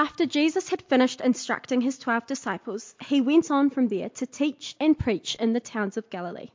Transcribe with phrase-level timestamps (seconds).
[0.00, 4.74] After Jesus had finished instructing his twelve disciples, he went on from there to teach
[4.80, 6.52] and preach in the towns of Galilee.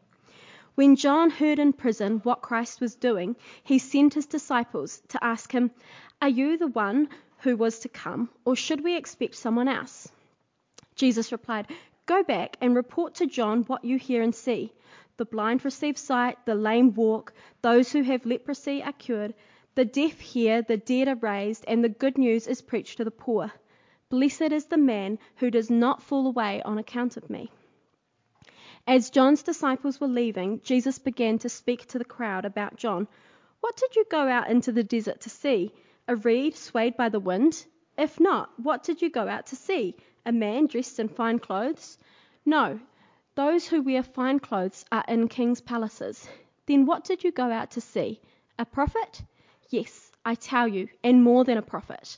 [0.73, 5.51] When John heard in prison what Christ was doing, he sent his disciples to ask
[5.51, 5.69] him,
[6.23, 7.07] Are you the one
[7.41, 10.11] who was to come, or should we expect someone else?
[10.95, 11.67] Jesus replied,
[12.07, 14.73] Go back and report to John what you hear and see.
[15.17, 17.31] The blind receive sight, the lame walk,
[17.61, 19.35] those who have leprosy are cured
[19.75, 23.11] the deaf hear, the dead are raised, and the good news is preached to the
[23.11, 23.51] poor.
[24.09, 27.51] Blessed is the man who does not fall away on account of me.
[28.87, 33.07] As John's disciples were leaving, Jesus began to speak to the crowd about John.
[33.59, 35.73] What did you go out into the desert to see?
[36.07, 37.65] A reed swayed by the wind?
[37.97, 39.95] If not, what did you go out to see?
[40.25, 41.97] A man dressed in fine clothes?
[42.45, 42.79] No,
[43.33, 46.29] those who wear fine clothes are in king's palaces.
[46.67, 48.21] Then what did you go out to see?
[48.57, 49.23] A prophet?
[49.69, 52.17] Yes, I tell you, and more than a prophet.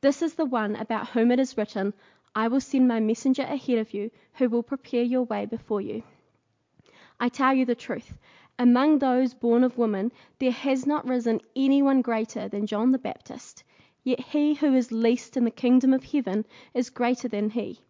[0.00, 1.92] This is the one about whom it is written,
[2.34, 6.02] I will send my messenger ahead of you, who will prepare your way before you.
[7.18, 8.18] I tell you the truth.
[8.58, 13.64] Among those born of woman, there has not risen anyone greater than John the Baptist.
[14.02, 17.80] Yet he who is least in the kingdom of heaven is greater than he.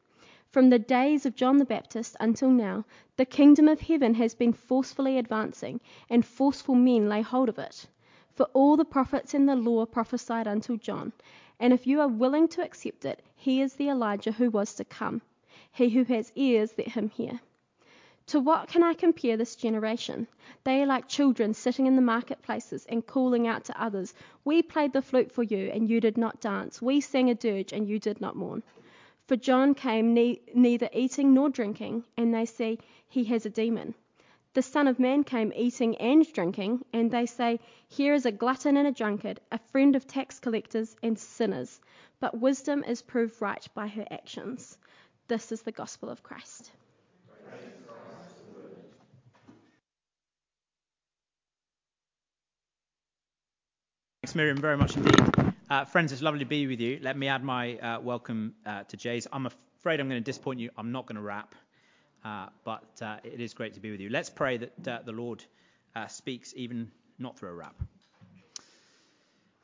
[0.50, 2.84] From the days of John the Baptist until now,
[3.16, 7.86] the kingdom of heaven has been forcefully advancing, and forceful men lay hold of it.
[8.36, 11.14] For all the prophets and the law prophesied until John.
[11.58, 14.84] And if you are willing to accept it, he is the Elijah who was to
[14.84, 15.22] come.
[15.72, 17.40] He who has ears, let him hear.
[18.26, 20.26] To what can I compare this generation?
[20.64, 24.12] They are like children sitting in the marketplaces and calling out to others,
[24.44, 26.82] We played the flute for you, and you did not dance.
[26.82, 28.62] We sang a dirge, and you did not mourn.
[29.26, 33.94] For John came ne- neither eating nor drinking, and they say, He has a demon.
[34.56, 38.78] The Son of Man came eating and drinking, and they say, Here is a glutton
[38.78, 41.78] and a drunkard, a friend of tax collectors and sinners.
[42.20, 44.78] But wisdom is proved right by her actions.
[45.28, 46.70] This is the gospel of Christ.
[54.22, 55.54] Thanks, Miriam, very much indeed.
[55.68, 56.98] Uh, friends, it's lovely to be with you.
[57.02, 59.26] Let me add my uh, welcome uh, to Jay's.
[59.30, 60.70] I'm afraid I'm going to disappoint you.
[60.78, 61.54] I'm not going to rap.
[62.26, 64.08] Uh, but uh, it is great to be with you.
[64.08, 65.44] Let's pray that uh, the Lord
[66.08, 67.76] speaks even not through a rap.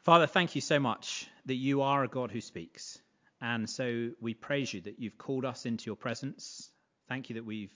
[0.04, 3.00] Father, thank you so much that you are a God who speaks.
[3.40, 6.70] And so we praise you that you've called us into your presence.
[7.08, 7.74] Thank you that we've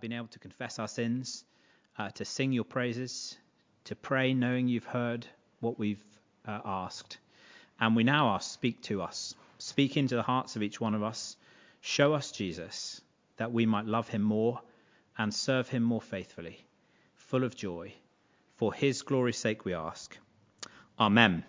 [0.00, 1.44] been able to confess our sins,
[2.14, 3.36] to sing your praises,
[3.86, 5.26] to pray knowing you've heard
[5.58, 6.04] what we've
[6.46, 7.18] asked.
[7.80, 9.34] And we now ask, speak to us.
[9.58, 11.36] Speak into the hearts of each one of us.
[11.80, 13.00] Show us Jesus
[13.36, 14.60] that we might love him more
[15.18, 16.64] and serve him more faithfully,
[17.14, 17.92] full of joy.
[18.56, 20.16] For his glory's sake we ask.
[20.98, 21.44] Amen.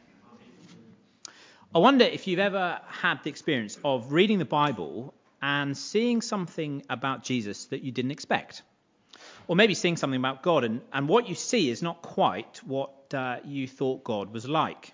[1.75, 6.83] I wonder if you've ever had the experience of reading the Bible and seeing something
[6.89, 8.61] about Jesus that you didn't expect.
[9.47, 13.13] Or maybe seeing something about God, and, and what you see is not quite what
[13.13, 14.93] uh, you thought God was like.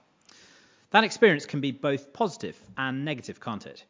[0.91, 3.83] That experience can be both positive and negative, can't it?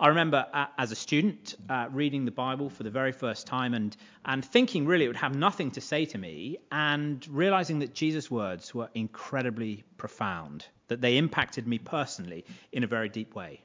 [0.00, 3.74] I remember uh, as a student uh, reading the Bible for the very first time
[3.74, 7.94] and, and thinking really it would have nothing to say to me, and realizing that
[7.94, 13.60] Jesus' words were incredibly profound, that they impacted me personally in a very deep way.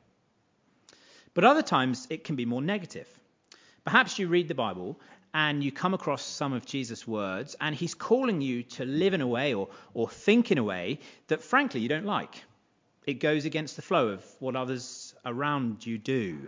[1.34, 3.08] But other times it can be more negative.
[3.84, 5.00] Perhaps you read the Bible
[5.34, 9.22] and you come across some of Jesus' words, and he's calling you to live in
[9.22, 12.44] a way or, or think in a way that, frankly, you don't like.
[13.06, 16.48] It goes against the flow of what others around you do.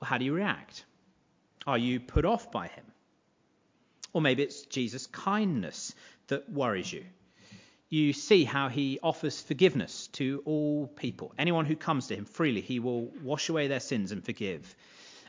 [0.00, 0.84] Well, how do you react?
[1.66, 2.84] Are you put off by him?
[4.12, 5.94] Or maybe it's Jesus' kindness
[6.28, 7.04] that worries you.
[7.88, 11.34] You see how he offers forgiveness to all people.
[11.38, 14.74] Anyone who comes to him freely, he will wash away their sins and forgive.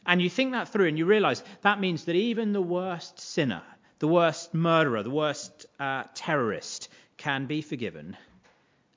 [0.05, 3.63] And you think that through and you realize that means that even the worst sinner,
[3.99, 8.17] the worst murderer, the worst uh, terrorist can be forgiven.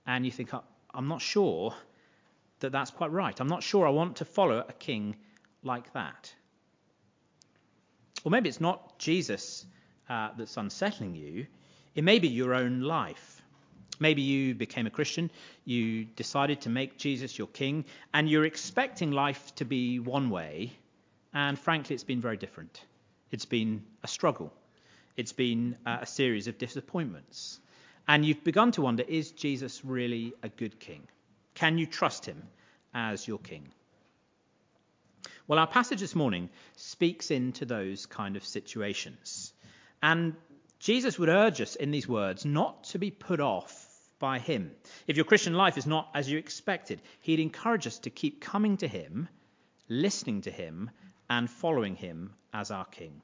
[0.06, 0.64] And you think, oh,
[0.94, 1.74] I'm not sure
[2.60, 3.38] that that's quite right.
[3.40, 5.16] I'm not sure I want to follow a king
[5.62, 6.34] like that.
[8.24, 9.66] Or maybe it's not Jesus
[10.08, 11.46] uh, that's unsettling you,
[11.94, 13.42] it may be your own life.
[13.98, 15.30] Maybe you became a Christian,
[15.64, 20.72] you decided to make Jesus your king, and you're expecting life to be one way,
[21.32, 22.82] and frankly, it's been very different.
[23.30, 24.52] It's been a struggle,
[25.16, 27.60] it's been uh, a series of disappointments.
[28.08, 31.08] And you've begun to wonder is Jesus really a good king?
[31.56, 32.42] Can you trust him
[32.94, 33.68] as your king?
[35.48, 39.52] Well, our passage this morning speaks into those kind of situations.
[40.02, 40.34] And
[40.78, 43.84] Jesus would urge us in these words not to be put off
[44.18, 44.70] by him.
[45.06, 48.76] If your Christian life is not as you expected, he'd encourage us to keep coming
[48.78, 49.28] to him,
[49.88, 50.90] listening to him,
[51.28, 53.22] and following him as our king.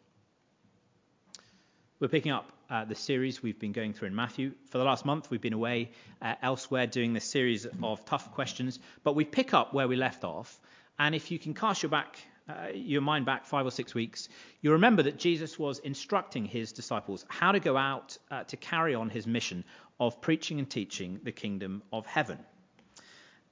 [2.01, 4.53] We're picking up uh, the series we've been going through in Matthew.
[4.71, 5.91] For the last month, we've been away
[6.23, 10.25] uh, elsewhere doing this series of tough questions, but we pick up where we left
[10.25, 10.59] off.
[10.99, 12.17] And if you can cast your back
[12.49, 14.29] uh, your mind back five or six weeks,
[14.63, 18.95] you remember that Jesus was instructing his disciples how to go out uh, to carry
[18.95, 19.65] on his mission
[20.01, 22.39] of preaching and teaching the kingdom of heaven.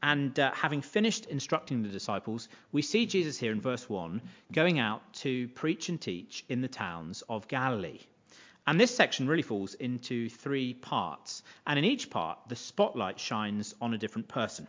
[0.02, 4.78] And uh, having finished instructing the disciples, we see Jesus here in verse 1 going
[4.78, 8.00] out to preach and teach in the towns of Galilee.
[8.70, 11.42] And this section really falls into three parts.
[11.66, 14.68] And in each part, the spotlight shines on a different person.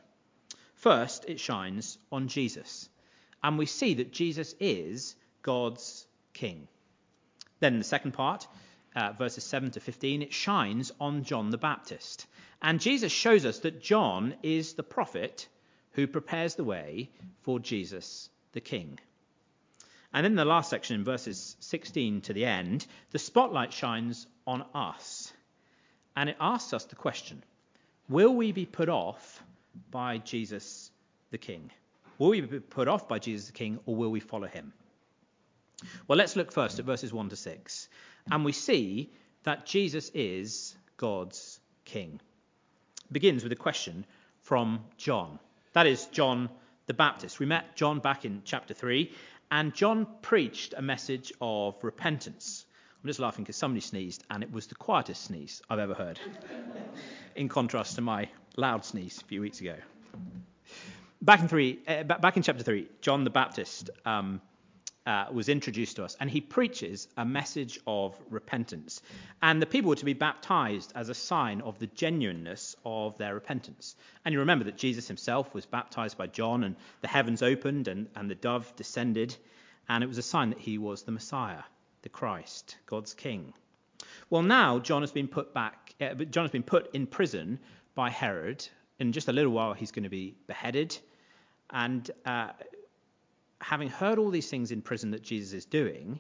[0.74, 2.90] First, it shines on Jesus
[3.44, 6.68] and we see that Jesus is God's King.
[7.60, 8.48] Then in the second part,
[8.96, 12.26] uh, verses 7 to 15, it shines on John the Baptist.
[12.60, 15.48] And Jesus shows us that John is the prophet
[15.92, 17.12] who prepares the way
[17.44, 18.98] for Jesus the King.
[20.14, 25.32] And in the last section, verses 16 to the end, the spotlight shines on us.
[26.16, 27.44] And it asks us the question
[28.10, 29.42] Will we be put off
[29.90, 30.92] by Jesus
[31.32, 31.72] the King?
[32.18, 34.74] Will we be put off by Jesus the King or will we follow him?
[36.08, 37.90] Well, let's look first at verses 1 to 6.
[38.30, 39.12] And we see
[39.44, 42.20] that Jesus is God's King.
[43.06, 44.06] It begins with a question
[44.42, 45.40] from John.
[45.74, 46.50] That is John
[46.86, 47.40] the Baptist.
[47.40, 49.12] We met John back in chapter 3,
[49.52, 52.66] and John preached a message of repentance.
[53.04, 56.20] I'm just laughing because somebody sneezed, and it was the quietest sneeze I've ever heard,
[57.36, 59.76] in contrast to my loud sneeze a few weeks ago
[61.22, 64.42] back in three, uh, back in chapter three, John the Baptist um,
[65.06, 69.02] uh, was introduced to us, and he preaches a message of repentance,
[69.42, 73.34] and the people were to be baptized as a sign of the genuineness of their
[73.34, 73.96] repentance.
[74.24, 78.08] And you remember that Jesus himself was baptized by John, and the heavens opened, and,
[78.16, 79.36] and the dove descended,
[79.90, 81.64] and it was a sign that he was the Messiah,
[82.04, 83.54] the Christ, God's King.
[84.30, 85.96] Well, now John has been put back.
[86.00, 87.60] Uh, John has been put in prison
[87.96, 88.68] by Herod.
[89.00, 90.96] In just a little while, he's going to be beheaded
[91.72, 92.50] and uh,
[93.62, 96.20] having heard all these things in prison that Jesus is doing,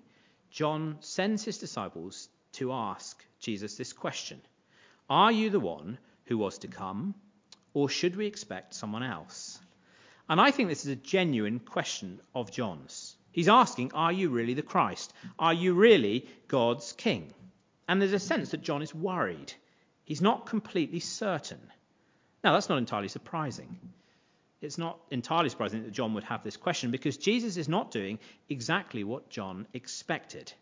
[0.52, 4.42] John sends his disciples to ask Jesus this question
[5.10, 7.16] Are you the one who was to come,
[7.74, 9.60] or should we expect someone else?
[10.30, 13.16] And I think this is a genuine question of John's.
[13.32, 15.14] He's asking, Are you really the Christ?
[15.40, 17.34] Are you really God's King?
[17.88, 19.54] And there's a sense that John is worried.
[20.06, 21.62] He's not completely certain.
[22.44, 23.78] Now, that's not entirely surprising
[24.62, 28.20] it's not entirely surprising that John would have this question because Jesus is not doing
[28.48, 30.54] exactly what John expected.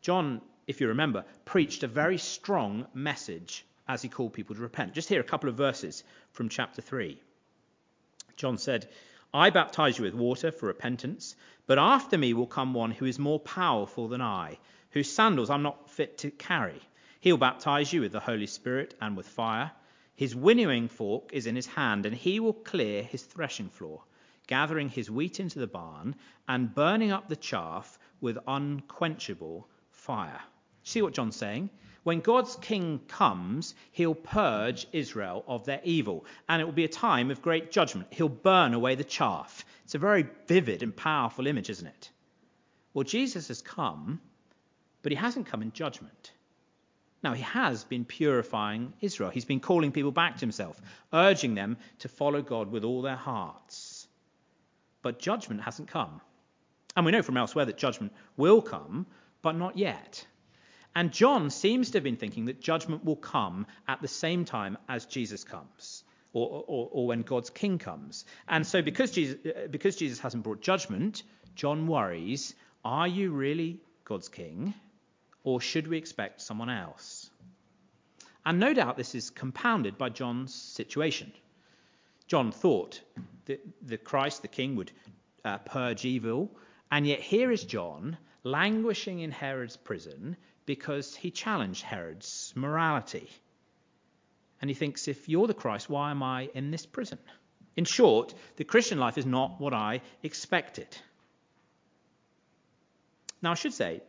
[0.00, 4.94] John, if you remember, preached a very strong message as he called people to repent.
[4.94, 7.20] Just here a couple of verses from chapter 3.
[8.36, 8.88] John said,
[9.32, 11.34] I baptize you with water for repentance,
[11.66, 14.58] but after me will come one who is more powerful than I,
[14.90, 16.80] whose sandals I'm not fit to carry.
[17.20, 19.72] He'll baptize you with the Holy Spirit and with fire.
[20.16, 24.04] His winnowing fork is in his hand, and he will clear his threshing floor,
[24.46, 26.14] gathering his wheat into the barn
[26.46, 30.40] and burning up the chaff with unquenchable fire.
[30.84, 31.70] See what John's saying?
[32.04, 36.88] When God's king comes, he'll purge Israel of their evil, and it will be a
[36.88, 38.08] time of great judgment.
[38.12, 39.64] He'll burn away the chaff.
[39.84, 42.10] It's a very vivid and powerful image, isn't it?
[42.92, 44.20] Well, Jesus has come,
[45.02, 46.33] but he hasn't come in judgment.
[47.24, 49.30] Now, he has been purifying Israel.
[49.30, 50.78] He's been calling people back to himself,
[51.10, 54.06] urging them to follow God with all their hearts.
[55.00, 56.20] But judgment hasn't come.
[56.94, 59.06] And we know from elsewhere that judgment will come,
[59.40, 60.26] but not yet.
[60.94, 64.76] And John seems to have been thinking that judgment will come at the same time
[64.86, 66.04] as Jesus comes,
[66.34, 68.26] or, or, or when God's king comes.
[68.46, 71.22] And so, because Jesus, uh, because Jesus hasn't brought judgment,
[71.56, 72.54] John worries
[72.84, 74.74] are you really God's king?
[75.44, 77.30] Or should we expect someone else?
[78.44, 81.32] And no doubt this is compounded by John's situation.
[82.26, 83.00] John thought
[83.46, 84.90] that the Christ, the King, would
[85.44, 86.50] uh, purge evil,
[86.90, 90.36] and yet here is John languishing in Herod's prison
[90.66, 93.28] because he challenged Herod's morality.
[94.60, 97.18] And he thinks, if you're the Christ, why am I in this prison?
[97.76, 100.86] In short, the Christian life is not what I expected.
[103.42, 104.00] Now, I should say,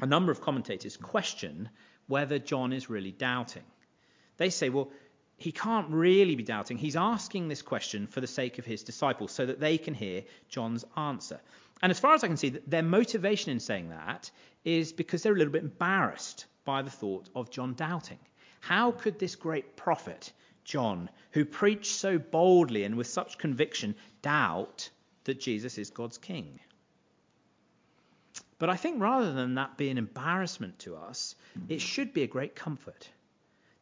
[0.00, 1.68] a number of commentators question
[2.06, 3.62] whether John is really doubting.
[4.36, 4.90] They say, well,
[5.36, 6.76] he can't really be doubting.
[6.76, 10.24] He's asking this question for the sake of his disciples so that they can hear
[10.48, 11.40] John's answer.
[11.82, 14.30] And as far as I can see, their motivation in saying that
[14.64, 18.18] is because they're a little bit embarrassed by the thought of John doubting.
[18.60, 20.32] How could this great prophet,
[20.64, 24.90] John, who preached so boldly and with such conviction, doubt
[25.24, 26.60] that Jesus is God's king?
[28.60, 31.34] But I think rather than that be an embarrassment to us,
[31.70, 33.08] it should be a great comfort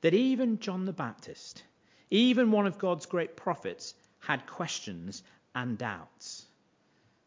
[0.03, 1.65] that even John the Baptist,
[2.11, 6.47] even one of God's great prophets, had questions and doubts.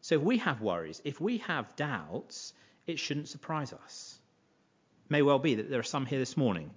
[0.00, 2.54] So if we have worries, if we have doubts,
[2.86, 4.18] it shouldn't surprise us.
[5.04, 6.70] It may well be that there are some here this morning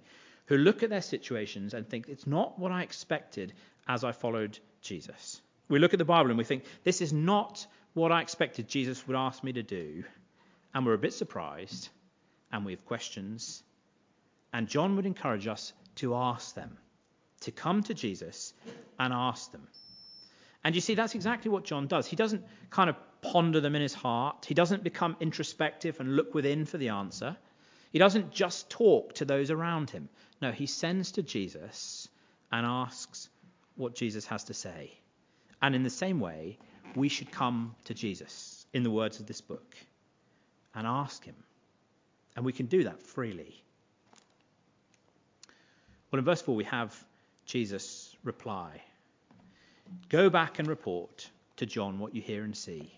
[0.44, 3.54] who look at their situations and think it's not what I expected
[3.88, 5.40] as I followed Jesus.
[5.70, 9.06] We look at the Bible and we think this is not what I expected Jesus
[9.06, 10.04] would ask me to do
[10.76, 11.88] and we're a bit surprised
[12.52, 13.62] and we have questions.
[14.52, 16.76] And John would encourage us to ask them,
[17.40, 18.52] to come to Jesus
[18.98, 19.66] and ask them.
[20.62, 22.06] And you see, that's exactly what John does.
[22.06, 26.34] He doesn't kind of ponder them in his heart, he doesn't become introspective and look
[26.34, 27.38] within for the answer.
[27.90, 30.10] He doesn't just talk to those around him.
[30.42, 32.06] No, he sends to Jesus
[32.52, 33.30] and asks
[33.76, 34.92] what Jesus has to say.
[35.62, 36.58] And in the same way,
[36.94, 39.74] we should come to Jesus in the words of this book
[40.76, 41.34] and ask Him.
[42.36, 43.64] And we can do that freely.
[46.10, 46.94] Well, in verse 4, we have
[47.46, 48.82] Jesus' reply
[50.08, 52.92] Go back and report to John what you hear and see.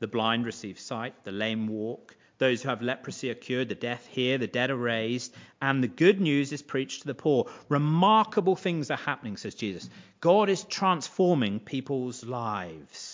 [0.00, 4.04] The blind receive sight, the lame walk, those who have leprosy are cured, the deaf
[4.06, 7.48] hear, the dead are raised, and the good news is preached to the poor.
[7.68, 9.88] Remarkable things are happening, says Jesus.
[10.20, 13.13] God is transforming people's lives.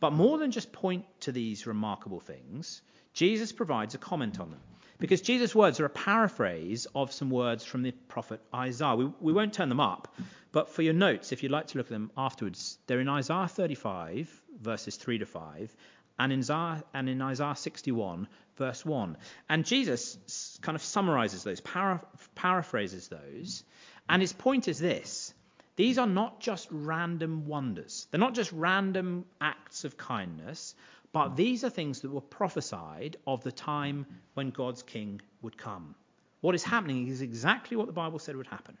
[0.00, 4.60] But more than just point to these remarkable things, Jesus provides a comment on them.
[4.98, 8.96] Because Jesus' words are a paraphrase of some words from the prophet Isaiah.
[8.96, 10.14] We, we won't turn them up,
[10.52, 13.48] but for your notes, if you'd like to look at them afterwards, they're in Isaiah
[13.48, 15.76] 35, verses 3 to 5,
[16.18, 18.26] and in, Isaiah, and in Isaiah 61,
[18.56, 19.18] verse 1.
[19.50, 22.00] And Jesus kind of summarizes those, para,
[22.34, 23.64] paraphrases those,
[24.08, 25.34] and his point is this
[25.76, 28.06] these are not just random wonders.
[28.10, 30.74] They're not just random acts of kindness,
[31.12, 35.94] but these are things that were prophesied of the time when God's king would come.
[36.40, 38.76] What is happening is exactly what the Bible said would happen.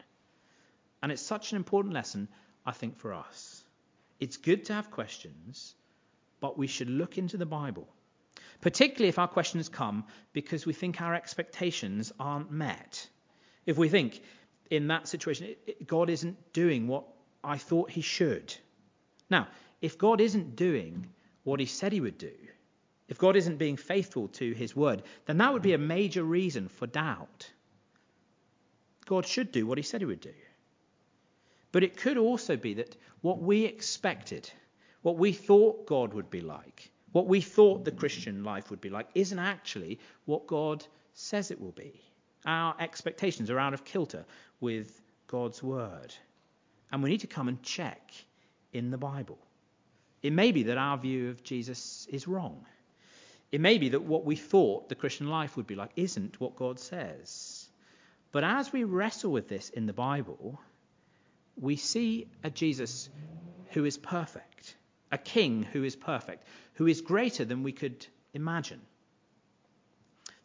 [1.02, 2.28] And it's such an important lesson,
[2.64, 3.62] I think, for us.
[4.18, 5.74] It's good to have questions,
[6.40, 7.86] but we should look into the Bible,
[8.60, 13.06] particularly if our questions come because we think our expectations aren't met.
[13.66, 14.22] If we think,
[14.70, 17.04] in that situation, it, it, God isn't doing what
[17.42, 18.54] I thought he should.
[19.30, 19.48] Now,
[19.80, 21.06] if God isn't doing
[21.44, 22.32] what he said he would do,
[23.08, 26.68] if God isn't being faithful to his word, then that would be a major reason
[26.68, 27.50] for doubt.
[29.04, 30.34] God should do what he said he would do.
[31.70, 34.50] But it could also be that what we expected,
[35.02, 38.90] what we thought God would be like, what we thought the Christian life would be
[38.90, 42.00] like, isn't actually what God says it will be.
[42.44, 44.24] Our expectations are out of kilter
[44.60, 46.14] with God's word.
[46.92, 48.12] And we need to come and check
[48.72, 49.38] in the Bible.
[50.22, 52.64] It may be that our view of Jesus is wrong.
[53.52, 56.56] It may be that what we thought the Christian life would be like isn't what
[56.56, 57.68] God says.
[58.32, 60.60] But as we wrestle with this in the Bible,
[61.56, 63.08] we see a Jesus
[63.70, 64.76] who is perfect,
[65.10, 68.80] a king who is perfect, who is greater than we could imagine.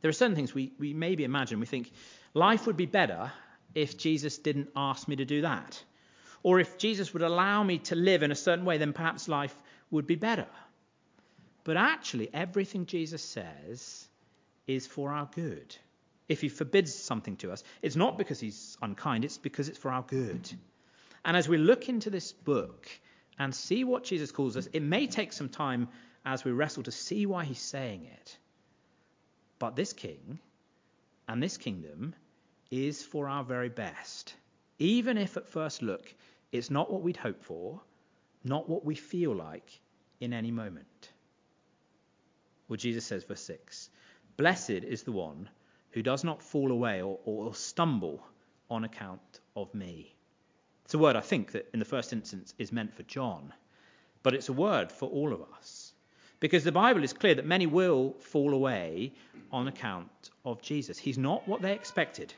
[0.01, 1.59] There are certain things we, we maybe imagine.
[1.59, 1.91] We think
[2.33, 3.31] life would be better
[3.75, 5.81] if Jesus didn't ask me to do that.
[6.43, 9.55] Or if Jesus would allow me to live in a certain way, then perhaps life
[9.91, 10.47] would be better.
[11.63, 14.07] But actually, everything Jesus says
[14.65, 15.75] is for our good.
[16.27, 19.91] If he forbids something to us, it's not because he's unkind, it's because it's for
[19.91, 20.51] our good.
[21.23, 22.87] And as we look into this book
[23.37, 25.89] and see what Jesus calls us, it may take some time
[26.25, 28.37] as we wrestle to see why he's saying it.
[29.61, 30.39] But this king
[31.27, 32.15] and this kingdom
[32.71, 34.33] is for our very best,
[34.79, 36.11] even if at first look
[36.51, 37.79] it's not what we'd hope for,
[38.43, 39.79] not what we feel like
[40.19, 41.11] in any moment.
[42.67, 43.91] Well, Jesus says, verse 6
[44.35, 45.47] Blessed is the one
[45.91, 48.25] who does not fall away or, or stumble
[48.71, 50.15] on account of me.
[50.85, 53.53] It's a word I think that in the first instance is meant for John,
[54.23, 55.80] but it's a word for all of us.
[56.41, 59.13] Because the Bible is clear that many will fall away
[59.51, 60.97] on account of Jesus.
[60.97, 62.33] He's not what they expected.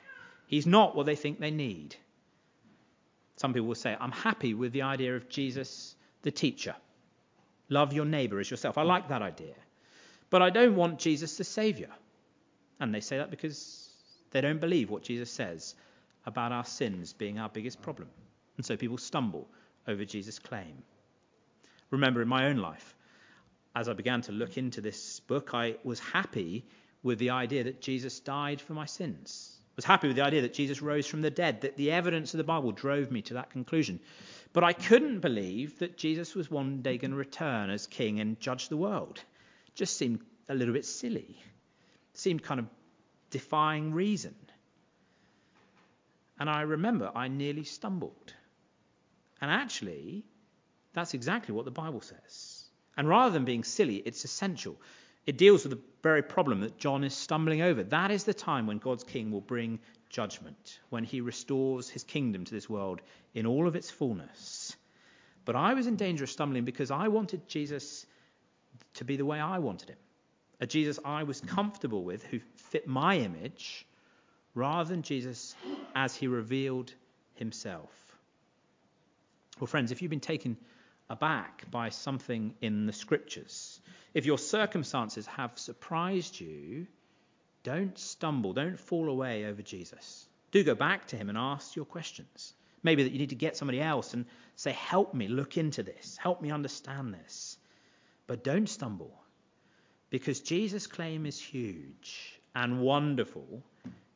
[0.45, 1.95] He's not what they think they need.
[3.37, 6.75] Some people will say, I'm happy with the idea of Jesus the teacher.
[7.69, 8.77] Love your neighbour as yourself.
[8.77, 9.55] I like that idea.
[10.29, 11.89] But I don't want Jesus the Saviour.
[12.79, 13.89] And they say that because
[14.31, 15.75] they don't believe what Jesus says
[16.25, 18.09] about our sins being our biggest problem.
[18.57, 19.47] And so people stumble
[19.87, 20.83] over Jesus' claim.
[21.89, 22.95] Remember, in my own life,
[23.75, 26.65] as I began to look into this book, I was happy
[27.01, 30.43] with the idea that Jesus died for my sins I was happy with the idea
[30.43, 33.33] that Jesus rose from the dead, that the evidence of the Bible drove me to
[33.33, 33.99] that conclusion.
[34.53, 38.39] But I couldn't believe that Jesus was one day going to return as king and
[38.39, 39.17] judge the world.
[39.67, 41.39] It just seemed a little bit silly.
[42.13, 42.67] It seemed kind of
[43.31, 44.35] defying reason.
[46.39, 48.31] And I remember I nearly stumbled.
[49.41, 50.23] And actually,
[50.93, 52.52] that's exactly what the Bible says.
[52.97, 54.75] And rather than being silly, it's essential.
[55.25, 57.83] It deals with the very problem that John is stumbling over.
[57.83, 62.45] That is the time when God's king will bring judgment, when he restores his kingdom
[62.45, 63.01] to this world
[63.33, 64.75] in all of its fullness.
[65.45, 68.05] But I was in danger of stumbling because I wanted Jesus
[68.95, 69.97] to be the way I wanted him.
[70.59, 73.85] A Jesus I was comfortable with, who fit my image,
[74.55, 75.55] rather than Jesus
[75.95, 76.93] as he revealed
[77.35, 77.89] himself.
[79.59, 80.57] Well, friends, if you've been taken
[81.09, 83.79] aback by something in the scriptures,
[84.13, 86.87] if your circumstances have surprised you,
[87.63, 90.27] don't stumble, don't fall away over Jesus.
[90.51, 92.53] Do go back to him and ask your questions.
[92.83, 96.17] Maybe that you need to get somebody else and say, Help me look into this,
[96.17, 97.57] help me understand this.
[98.27, 99.17] But don't stumble,
[100.09, 103.63] because Jesus' claim is huge and wonderful.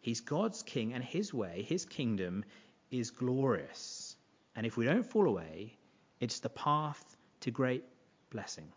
[0.01, 2.45] He's God's king, and his way, his kingdom,
[2.91, 4.15] is glorious.
[4.55, 5.77] And if we don't fall away,
[6.19, 7.83] it's the path to great
[8.29, 8.67] blessing.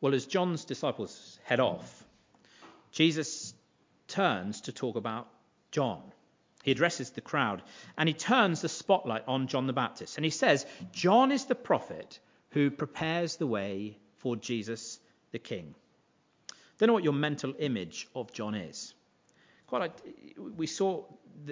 [0.00, 2.04] Well, as John's disciples head off,
[2.90, 3.54] Jesus
[4.08, 5.28] turns to talk about
[5.70, 6.00] John.
[6.62, 7.62] He addresses the crowd
[7.96, 10.16] and he turns the spotlight on John the Baptist.
[10.16, 12.18] And he says, John is the prophet
[12.50, 14.98] who prepares the way for Jesus
[15.32, 15.74] the King.
[16.78, 18.94] Don't know what your mental image of John is.
[19.70, 19.92] Quite like
[20.56, 21.04] we saw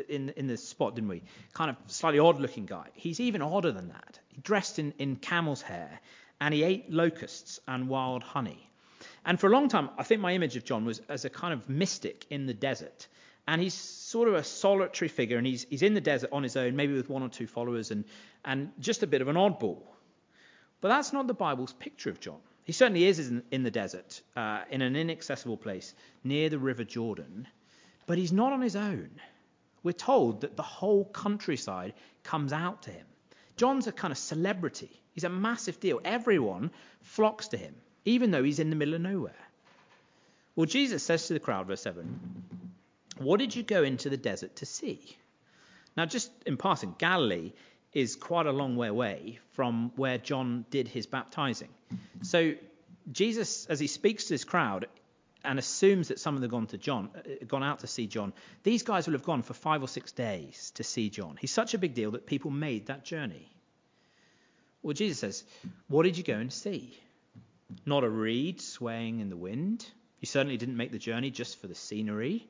[0.09, 1.23] in in the spot, didn't we?
[1.55, 2.89] Kind of slightly odd looking guy.
[2.95, 4.19] He's even odder than that.
[4.29, 6.01] He dressed in, in camel's hair
[6.41, 8.71] and he ate locusts and wild honey.
[9.25, 11.55] And for a long time, I think my image of John was as a kind
[11.55, 13.07] of mystic in the desert.
[13.47, 16.57] And he's sort of a solitary figure, and he's, he's in the desert on his
[16.57, 18.05] own, maybe with one or two followers, and,
[18.45, 19.83] and just a bit of an oddball.
[20.81, 22.41] But that's not the Bible's picture of John.
[22.65, 26.85] He certainly is in, in the desert, uh, in an inaccessible place near the River
[26.85, 27.49] Jordan,
[28.09, 29.11] but he's not on his own.
[29.83, 31.93] We're told that the whole countryside
[32.25, 33.07] comes out to him.
[33.57, 34.91] John's a kind of celebrity.
[35.13, 36.01] He's a massive deal.
[36.05, 36.71] Everyone
[37.03, 37.75] flocks to him,
[38.07, 39.45] even though he's in the middle of nowhere.
[40.57, 42.19] Well, Jesus says to the crowd, verse 7,
[43.19, 45.17] What did you go into the desert to see?
[45.95, 47.53] Now, just in passing, Galilee
[47.93, 51.69] is quite a long way away from where John did his baptizing.
[52.23, 52.55] So,
[53.13, 54.87] Jesus, as he speaks to this crowd
[55.45, 58.07] and assumes that some of them have gone to John, uh, gone out to see
[58.07, 61.37] John, these guys will have gone for five or six days to see John.
[61.41, 63.49] He's such a big deal that people made that journey.
[64.83, 65.45] Well, Jesus says,
[65.89, 66.99] What did you go and see?
[67.85, 69.87] Not a reed swaying in the wind.
[70.21, 72.49] You certainly didn't make the journey just for the scenery.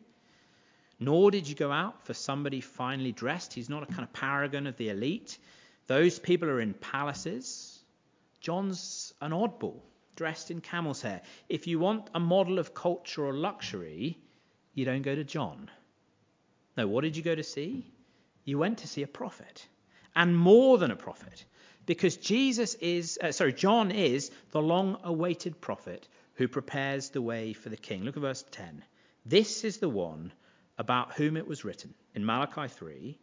[1.01, 3.53] Nor did you go out for somebody finely dressed.
[3.53, 5.39] He's not a kind of paragon of the elite.
[5.87, 7.79] Those people are in palaces.
[8.41, 9.81] John's an oddball,
[10.19, 11.23] dressed in camel's hair.
[11.49, 14.19] If you want a model of culture or luxury,
[14.75, 15.71] you don't go to John.
[16.77, 17.87] No, what did you go to see?
[18.45, 19.65] You went to see a prophet,
[20.17, 21.45] and more than a prophet
[21.87, 27.53] because Jesus is, uh, sorry, John is the long awaited prophet who prepares the way
[27.53, 28.03] for the king.
[28.03, 28.83] Look at verse 10.
[29.25, 30.33] This is the one
[30.79, 33.19] about whom it was written in Malachi 3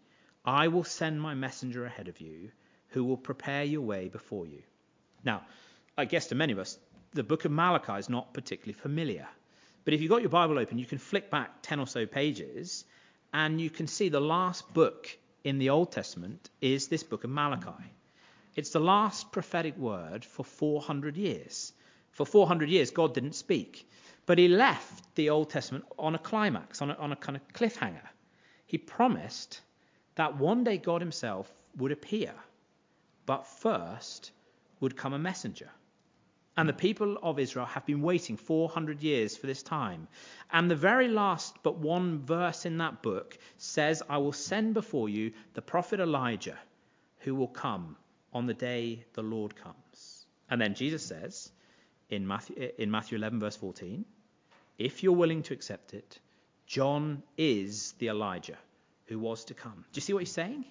[0.45, 2.51] I will send my messenger ahead of you
[2.89, 4.61] who will prepare your way before you.
[5.25, 5.41] Now,
[5.97, 6.77] I guess to many of us,
[7.13, 9.25] the book of Malachi is not particularly familiar.
[9.85, 12.83] But if you've got your Bible open, you can flick back 10 or so pages
[13.33, 17.29] and you can see the last book in the Old Testament is this book of
[17.29, 17.93] Malachi.
[18.57, 21.71] It's the last prophetic word for 400 years.
[22.11, 23.89] For 400 years, God didn't speak.
[24.25, 27.47] But he left the Old Testament on a climax, on a, on a kind of
[27.53, 28.07] cliffhanger.
[28.65, 29.61] He promised
[30.15, 32.33] that one day God himself would appear,
[33.25, 34.31] but first
[34.81, 35.69] would come a messenger.
[36.57, 40.07] And the people of Israel have been waiting 400 years for this time.
[40.51, 45.09] And the very last but one verse in that book says, I will send before
[45.09, 46.57] you the prophet Elijah,
[47.19, 47.97] who will come
[48.31, 50.25] on the day the Lord comes.
[50.49, 51.51] And then Jesus says
[52.09, 54.05] in Matthew, in Matthew 11, verse 14,
[54.77, 56.19] if you're willing to accept it,
[56.67, 58.57] John is the Elijah
[59.05, 59.85] who was to come.
[59.91, 60.65] Do you see what he's saying?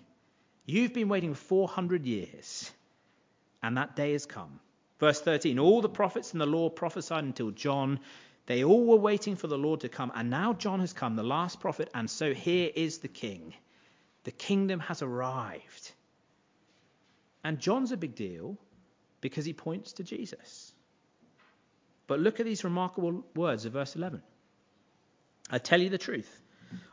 [0.66, 2.72] You've been waiting 400 years,
[3.62, 4.60] and that day has come.
[4.98, 8.00] Verse 13 All the prophets and the law prophesied until John.
[8.46, 11.22] They all were waiting for the Lord to come, and now John has come, the
[11.22, 13.54] last prophet, and so here is the king.
[14.24, 15.92] The kingdom has arrived.
[17.42, 18.58] And John's a big deal
[19.22, 20.72] because he points to Jesus.
[22.06, 24.22] But look at these remarkable words of verse 11.
[25.50, 26.40] I tell you the truth.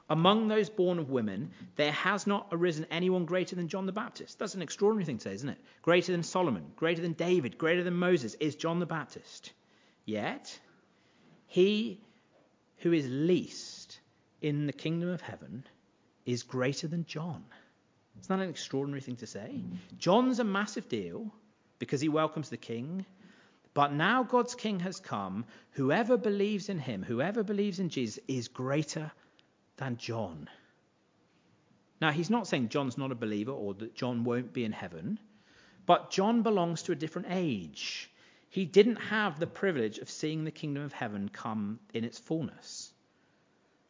[0.09, 4.39] Among those born of women, there has not arisen anyone greater than John the Baptist.
[4.39, 5.57] That's an extraordinary thing to say, isn't it?
[5.81, 9.53] Greater than Solomon, greater than David, greater than Moses is John the Baptist.
[10.05, 10.59] Yet,
[11.47, 12.01] he
[12.77, 13.99] who is least
[14.41, 15.63] in the kingdom of heaven
[16.25, 17.43] is greater than John.
[18.19, 19.63] Isn't that an extraordinary thing to say?
[19.97, 21.33] John's a massive deal
[21.79, 23.05] because he welcomes the king.
[23.73, 25.45] But now God's king has come.
[25.71, 29.11] Whoever believes in him, whoever believes in Jesus, is greater
[29.81, 30.47] than John.
[31.99, 35.19] Now, he's not saying John's not a believer or that John won't be in heaven,
[35.87, 38.09] but John belongs to a different age.
[38.49, 42.93] He didn't have the privilege of seeing the kingdom of heaven come in its fullness.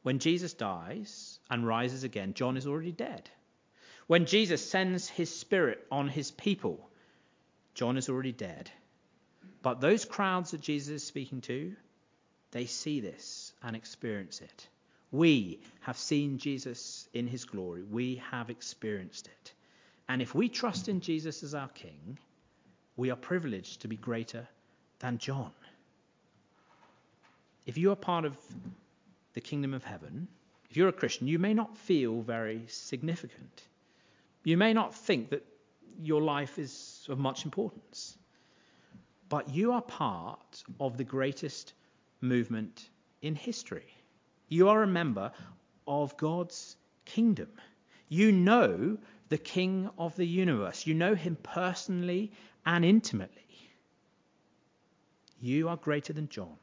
[0.03, 3.29] When Jesus dies and rises again, John is already dead.
[4.07, 6.89] When Jesus sends his spirit on his people,
[7.73, 8.71] John is already dead.
[9.61, 11.75] But those crowds that Jesus is speaking to,
[12.51, 14.67] they see this and experience it.
[15.11, 17.83] We have seen Jesus in his glory.
[17.83, 19.53] We have experienced it.
[20.07, 22.17] And if we trust in Jesus as our King,
[22.95, 24.47] we are privileged to be greater
[24.99, 25.51] than John.
[27.65, 28.37] If you are part of
[29.33, 30.27] the kingdom of heaven,
[30.69, 33.63] if you're a Christian, you may not feel very significant.
[34.43, 35.45] You may not think that
[36.01, 38.17] your life is of much importance.
[39.29, 41.73] But you are part of the greatest
[42.21, 42.89] movement
[43.21, 43.93] in history.
[44.51, 45.31] You are a member
[45.87, 47.47] of God's kingdom.
[48.09, 48.97] You know
[49.29, 50.85] the King of the universe.
[50.85, 52.33] You know him personally
[52.65, 53.47] and intimately.
[55.39, 56.57] You are greater than John.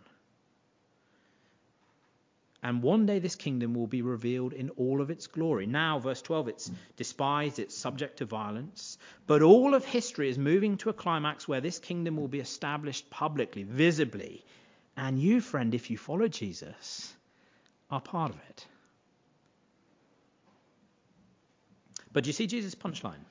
[2.63, 5.65] And one day this kingdom will be revealed in all of its glory.
[5.65, 8.99] Now, verse 12, it's despised, it's subject to violence.
[9.27, 13.09] But all of history is moving to a climax where this kingdom will be established
[13.09, 14.45] publicly, visibly.
[14.95, 17.15] And you, friend, if you follow Jesus,
[17.91, 18.67] are part of it.
[22.13, 23.25] But you see Jesus' punchline?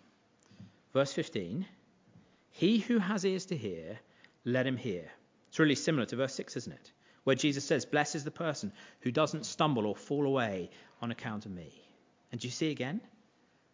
[0.94, 1.66] Verse 15
[2.52, 4.00] He who has ears to hear,
[4.46, 5.06] let him hear.
[5.50, 6.92] It's really similar to verse 6, isn't it?
[7.24, 10.70] Where Jesus says, Blessed is the person who doesn't stumble or fall away
[11.02, 11.72] on account of me.
[12.32, 13.02] And do you see again?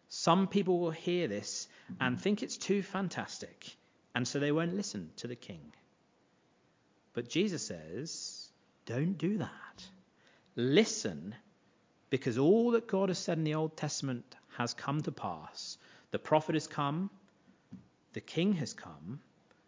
[0.08, 1.68] Some people will hear this
[2.00, 3.76] and think it's too fantastic,
[4.14, 5.72] and so they won't listen to the king.
[7.14, 8.48] But Jesus says,
[8.86, 9.86] Don't do that.
[10.56, 11.34] Listen,
[12.10, 15.78] because all that God has said in the Old Testament has come to pass.
[16.12, 17.10] The prophet has come,
[18.12, 19.20] the king has come,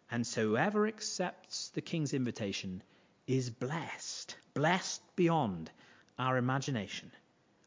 [0.09, 2.81] and so whoever accepts the king's invitation
[3.27, 5.69] is blessed, blessed beyond
[6.17, 7.11] our imagination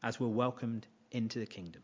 [0.01, 1.83] as we're welcomed into the kingdom.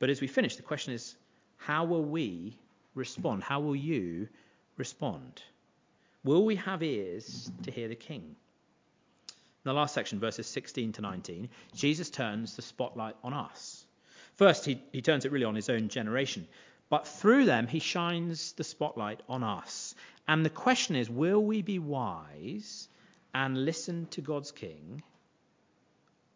[0.00, 1.14] But as we finish, the question is
[1.56, 2.58] how will we
[2.94, 3.44] respond?
[3.44, 4.28] How will you
[4.76, 5.42] respond?
[6.24, 8.34] Will we have ears to hear the king?
[9.28, 13.84] In the last section, verses 16 to 19, Jesus turns the spotlight on us.
[14.36, 16.48] First, he, he turns it really on his own generation,
[16.88, 19.94] but through them, he shines the spotlight on us.
[20.26, 22.88] And the question is will we be wise
[23.34, 25.02] and listen to God's king,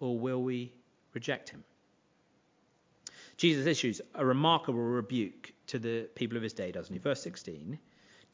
[0.01, 0.73] or will we
[1.15, 1.65] reject him?
[3.39, 6.99] Jesus issues a remarkable rebuke to the people of his day, doesn't he?
[6.99, 7.79] Verse 16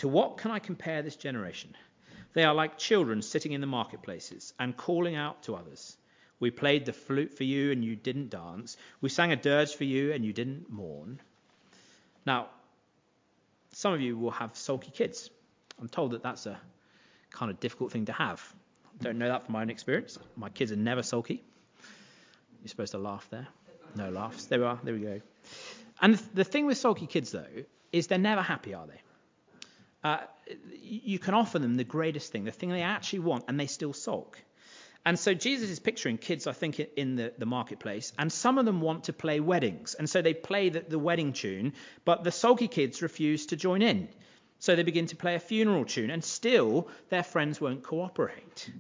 [0.05, 1.75] to what can I compare this generation?
[2.35, 5.97] They are like children sitting in the marketplaces and calling out to others.
[6.39, 8.77] We played the flute for you and you didn't dance.
[9.01, 11.23] We sang a dirge for you and you didn't mourn.
[12.27, 12.49] Now,
[13.73, 15.31] some of you will have sulky kids.
[15.81, 16.61] I'm told that that's a
[17.31, 18.43] kind of difficult thing to have.
[19.01, 20.19] Don't know that from my own experience.
[20.37, 21.43] My kids are never sulky.
[22.61, 23.49] You're supposed to laugh there.
[23.97, 24.45] No laughs.
[24.45, 24.79] There we are.
[24.85, 25.23] There we go.
[26.03, 29.01] And the thing with sulky kids, though, is they're never happy, are they?
[30.05, 30.19] Uh,
[30.71, 33.95] you can offer them the greatest thing, the thing they actually want, and they still
[33.95, 34.39] sulk.
[35.07, 38.65] And so Jesus is picturing kids, I think, in the, the marketplace, and some of
[38.65, 39.95] them want to play weddings.
[39.95, 41.73] And so they play the, the wedding tune,
[42.05, 44.09] but the sulky kids refuse to join in.
[44.61, 48.71] So they begin to play a funeral tune, and still their friends won't cooperate.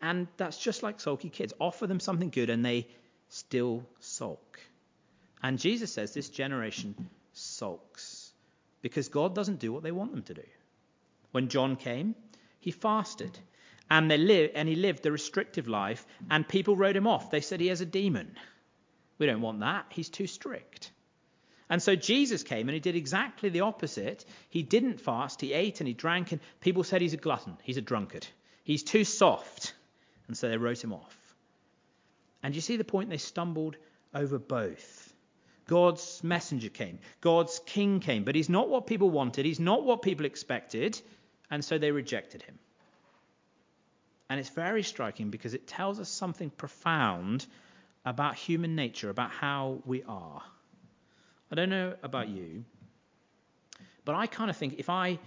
[0.00, 1.52] And that's just like sulky kids.
[1.58, 2.88] Offer them something good, and they
[3.28, 4.60] still sulk.
[5.42, 6.94] And Jesus says this generation
[7.32, 8.32] sulks
[8.80, 10.42] because God doesn't do what they want them to do.
[11.32, 12.14] When John came,
[12.58, 13.38] he fasted.
[13.90, 17.30] And, they live, and he lived a restrictive life, and people wrote him off.
[17.30, 18.36] They said he has a demon.
[19.18, 19.86] We don't want that.
[19.90, 20.90] He's too strict.
[21.70, 24.24] And so Jesus came and he did exactly the opposite.
[24.48, 27.76] He didn't fast, he ate and he drank, and people said he's a glutton, he's
[27.76, 28.26] a drunkard,
[28.64, 29.74] he's too soft.
[30.28, 31.16] And so they wrote him off.
[32.42, 33.10] And you see the point?
[33.10, 33.76] They stumbled
[34.14, 35.12] over both.
[35.66, 40.00] God's messenger came, God's king came, but he's not what people wanted, he's not what
[40.00, 40.98] people expected
[41.50, 42.58] and so they rejected him.
[44.30, 47.46] And it's very striking because it tells us something profound
[48.04, 50.42] about human nature, about how we are.
[51.50, 52.64] I don't know about you,
[54.04, 55.18] but I kind of think if I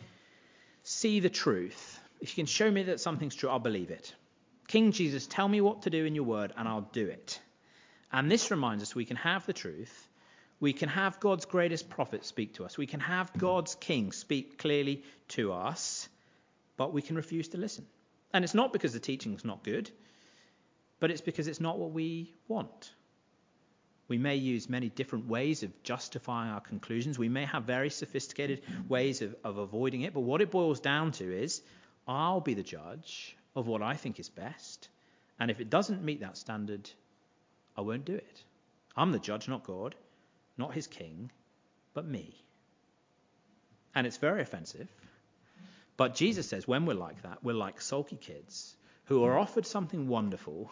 [0.83, 4.13] see the truth, if you can show me that something's true, I'll believe it.
[4.67, 7.39] King Jesus, tell me what to do in your word, and I'll do it.
[8.11, 10.07] And this reminds us we can have the truth.
[10.59, 12.77] We can have God's greatest prophet speak to us.
[12.77, 16.07] We can have God's king speak clearly to us,
[16.81, 17.85] but we can refuse to listen.
[18.33, 19.91] And it's not because the teaching's not good,
[20.99, 22.91] but it's because it's not what we want.
[24.07, 27.19] We may use many different ways of justifying our conclusions.
[27.19, 30.15] We may have very sophisticated ways of, of avoiding it.
[30.15, 31.61] But what it boils down to is
[32.07, 34.89] I'll be the judge of what I think is best.
[35.39, 36.89] And if it doesn't meet that standard,
[37.77, 38.43] I won't do it.
[38.97, 39.93] I'm the judge, not God,
[40.57, 41.29] not his king,
[41.93, 42.43] but me.
[43.93, 44.89] And it's very offensive.
[45.97, 48.75] But Jesus says when we're like that, we're like sulky kids
[49.05, 50.71] who are offered something wonderful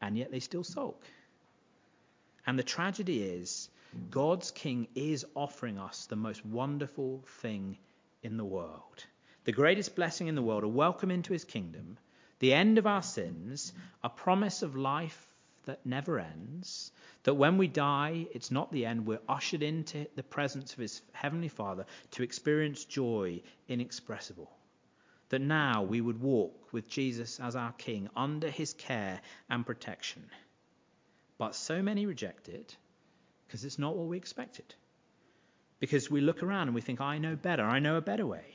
[0.00, 1.02] and yet they still sulk.
[2.46, 3.68] And the tragedy is,
[4.10, 7.76] God's King is offering us the most wonderful thing
[8.22, 9.04] in the world.
[9.44, 11.98] The greatest blessing in the world, a welcome into his kingdom,
[12.38, 15.26] the end of our sins, a promise of life
[15.64, 16.92] that never ends,
[17.28, 21.02] that when we die, it's not the end, we're ushered into the presence of his
[21.12, 24.50] heavenly Father to experience joy inexpressible.
[25.28, 30.24] That now we would walk with Jesus as our King under his care and protection.
[31.36, 32.74] But so many reject it
[33.46, 34.74] because it's not what we expected.
[35.80, 38.54] Because we look around and we think, I know better, I know a better way.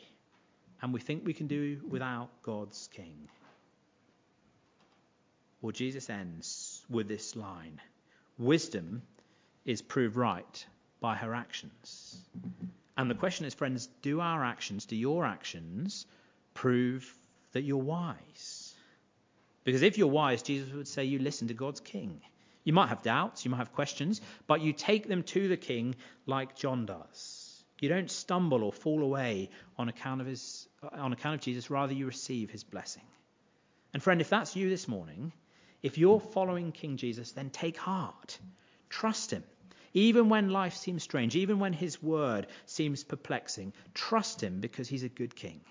[0.81, 3.29] And we think we can do without God's King.
[5.61, 7.79] Well, Jesus ends with this line
[8.37, 9.01] Wisdom
[9.65, 10.65] is proved right
[10.99, 12.17] by her actions.
[12.97, 16.05] And the question is, friends, do our actions, do your actions
[16.53, 17.11] prove
[17.53, 18.73] that you're wise?
[19.63, 22.21] Because if you're wise, Jesus would say you listen to God's King.
[22.63, 25.95] You might have doubts, you might have questions, but you take them to the king
[26.25, 27.63] like John does.
[27.81, 31.93] You don't stumble or fall away on account of his on account of Jesus, rather
[31.93, 33.03] you receive his blessing.
[33.93, 35.33] And friend, if that's you this morning,
[35.83, 38.39] if you're following King Jesus, then take heart.
[38.89, 39.43] Trust him.
[39.93, 45.03] Even when life seems strange, even when his word seems perplexing, trust him because he's
[45.03, 45.61] a good king.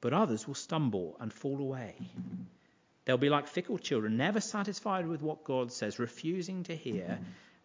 [0.00, 1.96] But others will stumble and fall away.
[3.04, 7.18] They'll be like fickle children, never satisfied with what God says, refusing to hear.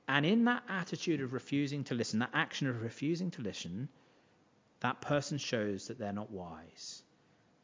[0.07, 3.87] And in that attitude of refusing to listen, that action of refusing to listen,
[4.79, 7.03] that person shows that they're not wise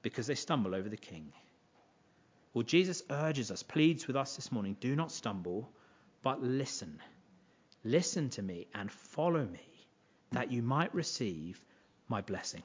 [0.02, 1.34] because they stumble over the king.
[2.54, 5.70] Well, Jesus urges us, pleads with us this morning do not stumble,
[6.24, 7.00] but listen.
[7.84, 9.68] Listen to me and follow me
[10.32, 11.64] that you might receive
[12.08, 12.64] my blessing.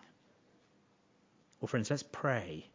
[1.60, 2.66] Well, friends, let's pray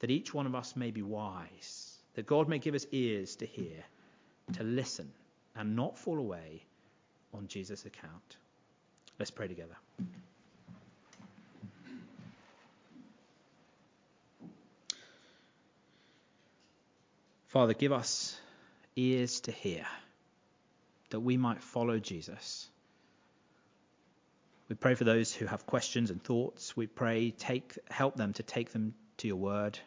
[0.00, 3.46] that each one of us may be wise, that God may give us ears to
[3.46, 3.84] hear,
[4.54, 5.10] to listen,
[5.56, 6.62] and not fall away
[7.32, 8.36] on Jesus' account.
[9.18, 9.76] Let's pray together.
[17.50, 18.38] Father, give us
[18.94, 19.84] ears to hear,
[21.10, 22.68] that we might follow Jesus.
[24.68, 26.76] We pray for those who have questions and thoughts.
[26.76, 29.80] We pray, take, help them to take them to your word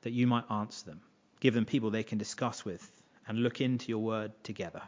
[0.00, 1.02] that you might answer them.
[1.40, 2.90] Give them people they can discuss with
[3.26, 4.80] and look into your word together.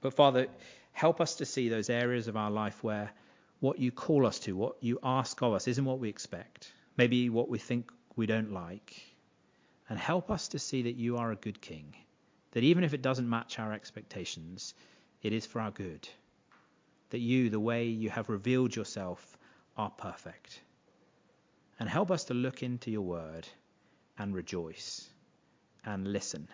[0.00, 0.46] But Father,
[0.92, 3.10] help us to see those areas of our life where
[3.60, 6.72] what you call us to, what you ask of us, isn't what we expect.
[6.96, 9.07] Maybe what we think we don't like.
[9.88, 11.94] And help us to see that you are a good king,
[12.52, 14.74] that even if it doesn't match our expectations,
[15.22, 16.08] it is for our good.
[17.10, 19.38] That you, the way you have revealed yourself,
[19.76, 20.60] are perfect.
[21.80, 23.48] And help us to look into your word
[24.18, 25.08] and rejoice
[25.84, 26.48] and listen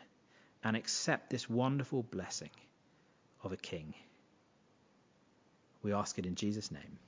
[0.62, 2.50] and accept this wonderful blessing
[3.42, 3.94] of a king.
[5.82, 6.98] We ask it in Jesus' name.